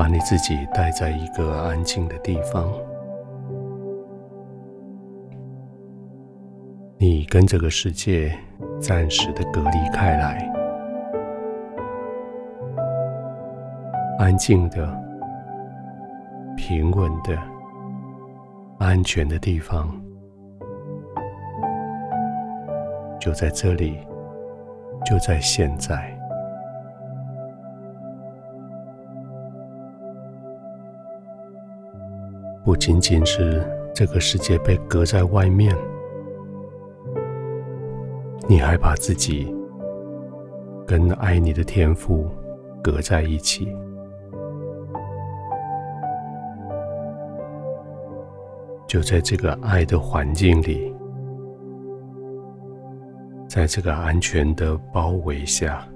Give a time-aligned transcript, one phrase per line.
[0.00, 2.72] 把你自己带在一个安静的地方，
[6.96, 8.32] 你跟这个世界
[8.80, 10.50] 暂时的隔离开来，
[14.18, 14.90] 安静的、
[16.56, 17.36] 平稳的、
[18.78, 19.94] 安全的地方，
[23.20, 23.98] 就在这里，
[25.04, 26.18] 就在现在。
[32.62, 33.64] 不仅仅是
[33.94, 35.74] 这个世界被隔在外面，
[38.48, 39.54] 你还把自己
[40.86, 42.30] 跟爱你的天父
[42.82, 43.74] 隔在一起。
[48.86, 50.94] 就在这个爱的环境里，
[53.48, 55.86] 在这个安全的包围下，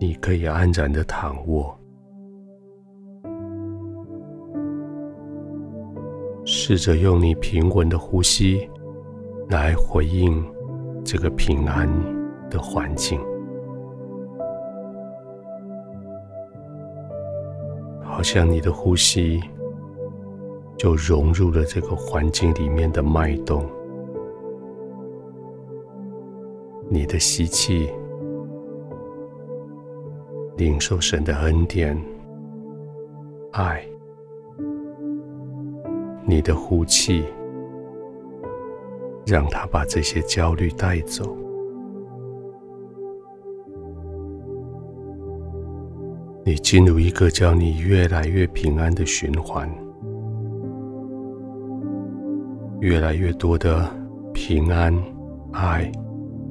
[0.00, 1.78] 你可以安然的躺卧。
[6.66, 8.66] 试着用你平稳的呼吸
[9.50, 10.42] 来回应
[11.04, 11.86] 这个平安
[12.48, 13.20] 的环境，
[18.02, 19.42] 好像你的呼吸
[20.78, 23.62] 就融入了这个环境里面的脉动。
[26.88, 27.90] 你的吸气，
[30.56, 32.02] 领受神的恩典、
[33.52, 33.86] 爱。
[36.26, 37.24] 你的呼气，
[39.26, 41.36] 让他把这些焦虑带走。
[46.46, 49.70] 你进入一个叫你越来越平安的循环，
[52.80, 53.88] 越来越多的
[54.32, 54.94] 平安、
[55.52, 55.90] 爱、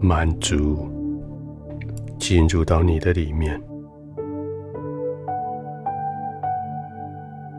[0.00, 0.86] 满足
[2.18, 3.58] 进入到你的里面，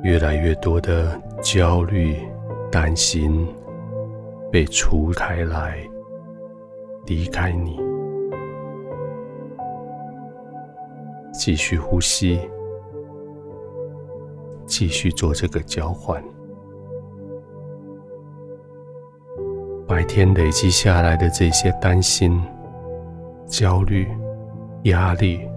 [0.04, 1.20] 越来越多的。
[1.42, 2.18] 焦虑、
[2.70, 3.48] 担心
[4.52, 5.80] 被除开来，
[7.06, 7.80] 离开你。
[11.32, 12.42] 继续呼吸，
[14.66, 16.22] 继续做这个交换。
[19.88, 22.44] 白天累积下来的这些担心、
[23.48, 24.10] 焦虑、
[24.84, 25.49] 压力，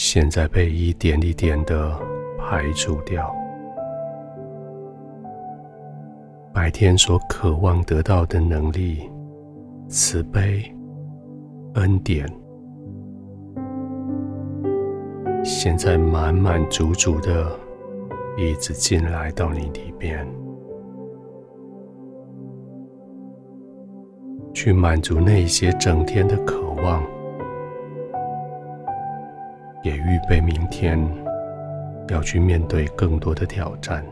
[0.00, 1.98] 现在被一点一点的。
[2.50, 3.30] 排除掉
[6.54, 9.10] 白天所渴望得到的能力、
[9.86, 10.64] 慈悲、
[11.74, 12.26] 恩典，
[15.44, 17.54] 现在满满足足的
[18.38, 20.26] 一直进来到你里边，
[24.54, 27.02] 去满足那些整天的渴望，
[29.88, 30.98] 也预备明天。
[32.10, 34.02] 要去面对更多的挑战。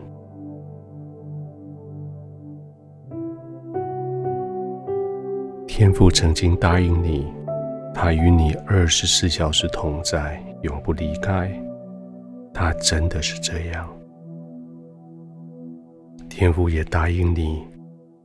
[5.67, 7.27] 天父曾经答应你，
[7.95, 11.51] 他与你二十四小时同在，永不离开。
[12.53, 13.89] 他真的是这样。
[16.29, 17.67] 天父也答应你，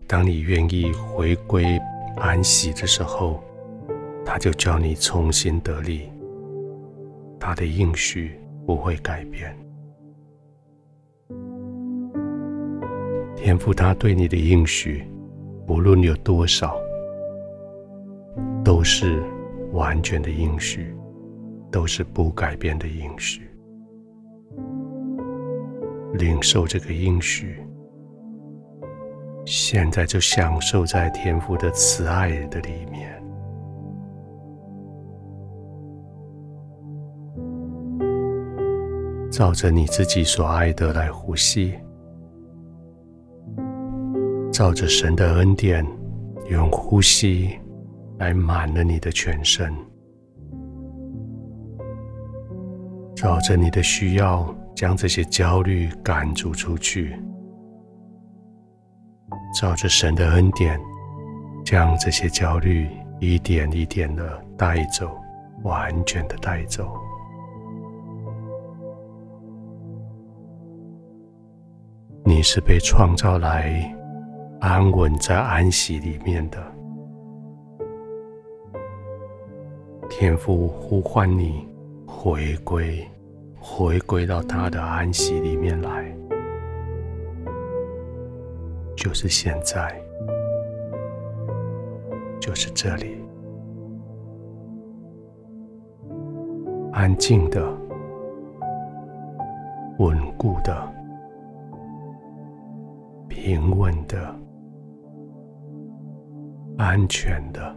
[0.05, 1.79] 当你愿意回归
[2.17, 3.39] 安息的时候，
[4.25, 6.10] 他就叫你重新得力。
[7.41, 9.57] 他的应许不会改变。
[13.35, 15.03] 天父他对你的应许，
[15.67, 16.79] 无论有多少，
[18.63, 19.23] 都是
[19.73, 20.95] 完全的应许，
[21.71, 23.41] 都是不改变的应许。
[26.13, 27.57] 领受这个应许，
[29.45, 33.20] 现在就享受在天父的慈爱的里面，
[39.31, 41.73] 照着你自己所爱的来呼吸。
[44.51, 45.85] 照着神的恩典，
[46.49, 47.57] 用呼吸
[48.19, 49.71] 来满了你的全身；
[53.15, 57.17] 照着你的需要，将这些焦虑赶逐出去；
[59.57, 60.77] 照着神的恩典，
[61.63, 62.89] 将这些焦虑
[63.21, 65.09] 一点一点的带走，
[65.63, 66.93] 完全的带走。
[72.41, 73.95] 你是被创造来。
[74.61, 76.57] 安稳在安息里面的
[80.09, 81.67] 天父呼唤你
[82.03, 83.07] 回归，
[83.59, 86.11] 回归到他的安息里面来，
[88.97, 90.01] 就是现在，
[92.39, 93.23] 就是这里。
[96.91, 97.61] 安静的、
[99.99, 100.75] 稳固的、
[103.31, 104.35] 平稳的、
[106.77, 107.75] 安全的。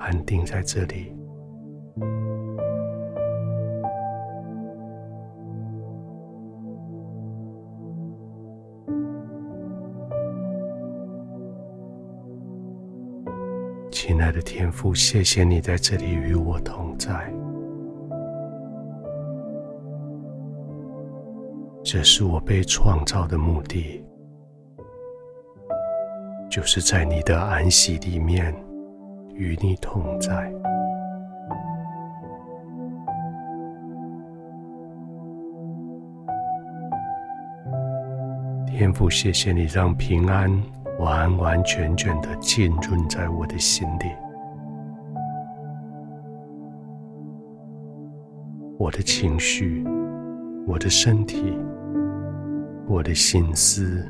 [0.00, 1.14] 安定在这里，
[13.92, 17.32] 亲爱的天父，谢谢你在这里与我同在。
[21.90, 24.04] 这是我被创造的目的，
[26.50, 28.54] 就是在你的安息里面。
[29.34, 30.52] 与你同在，
[38.66, 40.50] 天父，谢谢你让平安
[40.98, 44.10] 完完全全的浸润在我的心里，
[48.76, 49.86] 我的情绪、
[50.66, 51.56] 我的身体、
[52.88, 54.02] 我的心思、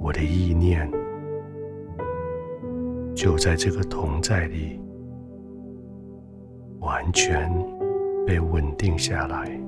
[0.00, 0.90] 我的意念。
[3.14, 4.80] 就在这个同在里，
[6.78, 7.52] 完全
[8.26, 9.60] 被稳定下来，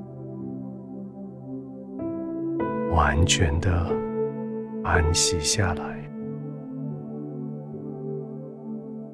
[2.90, 3.86] 完全的
[4.82, 6.10] 安息下来，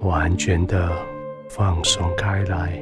[0.02, 0.92] 完全的
[1.50, 2.80] 放松开来，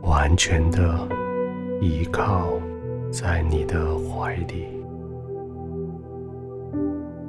[0.00, 1.06] 完全的
[1.82, 2.48] 依靠
[3.14, 4.66] 在你的怀里，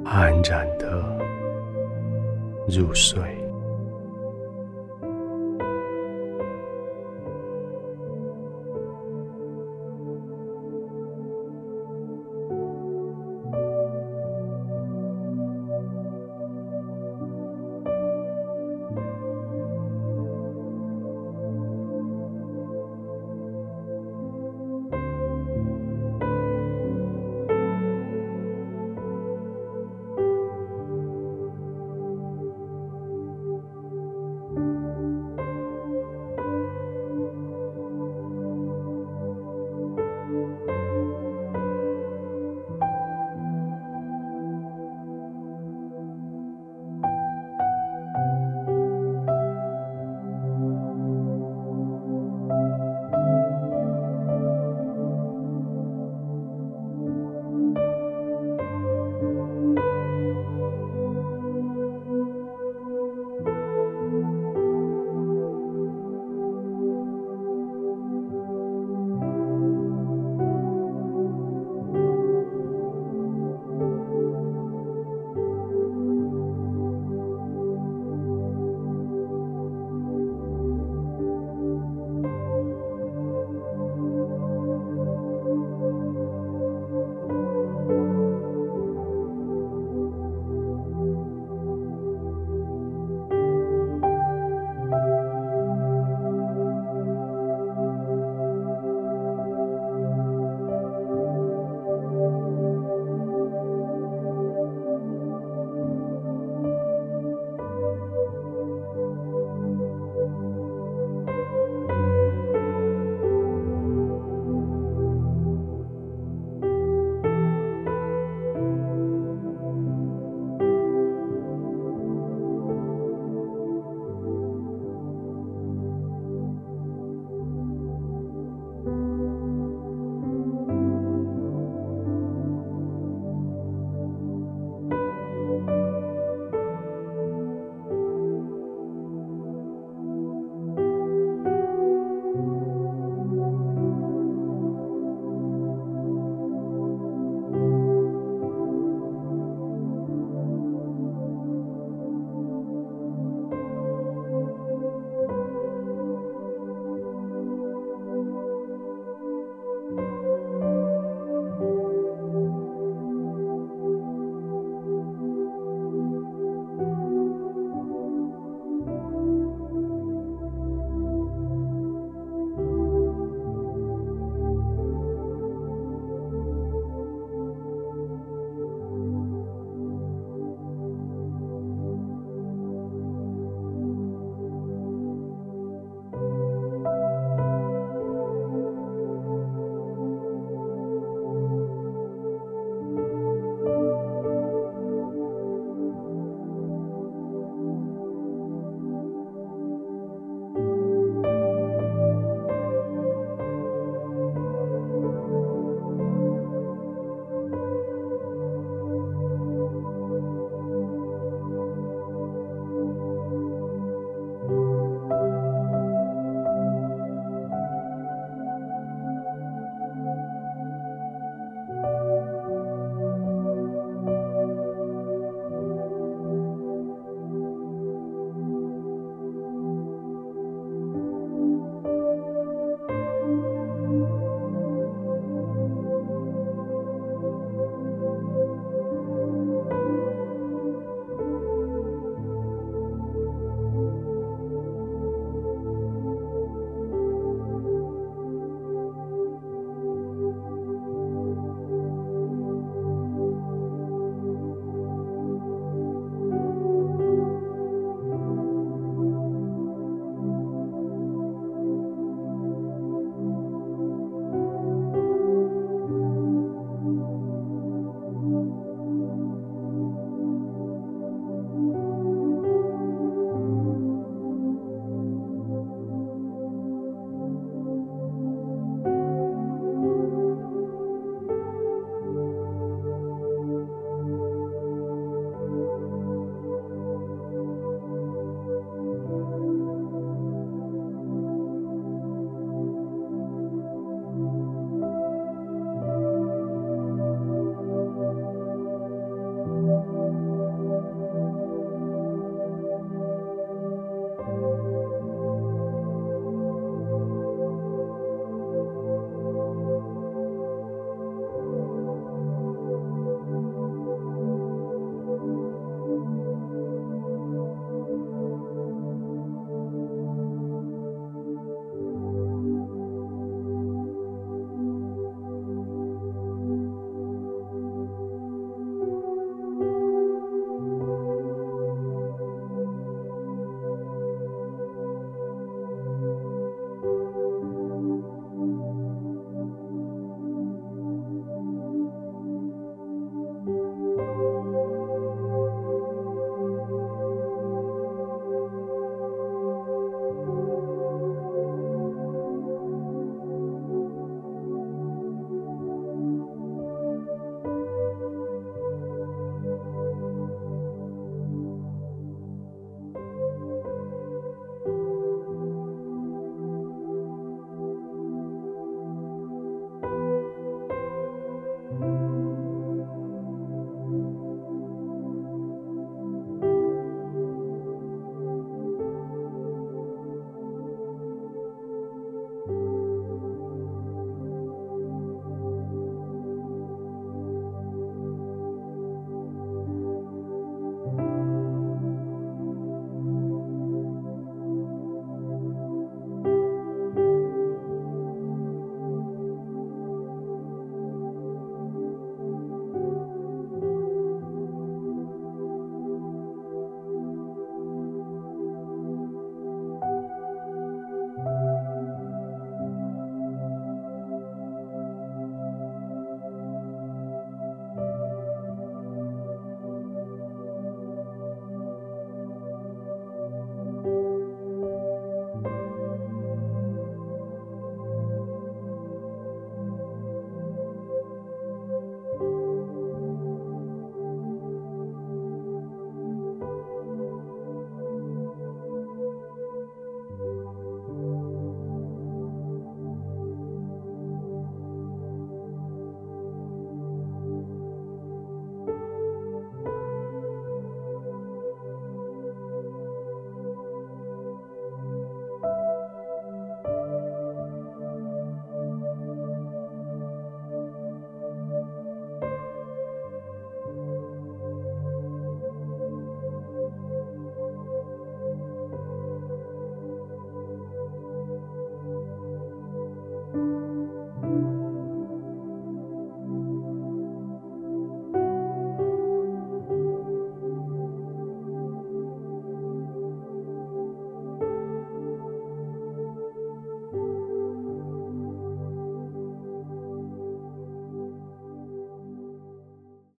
[0.04, 1.16] 安然的。
[2.68, 3.45] 入睡。